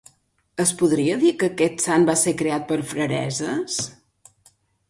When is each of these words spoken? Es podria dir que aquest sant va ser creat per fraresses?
Es 0.63 0.71
podria 0.79 1.17
dir 1.25 1.33
que 1.43 1.51
aquest 1.51 1.85
sant 1.87 2.09
va 2.09 2.17
ser 2.23 2.35
creat 2.41 2.67
per 2.73 2.79
fraresses? 2.95 3.81